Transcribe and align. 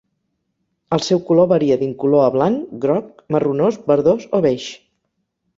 El 0.95 1.03
seu 1.07 1.19
color 1.27 1.49
varia 1.51 1.77
d'incolor 1.83 2.25
a 2.29 2.31
blanc, 2.37 2.73
groc, 2.87 3.13
marronós, 3.37 3.81
verdós 3.93 4.29
o 4.39 4.41
beix. 4.49 4.71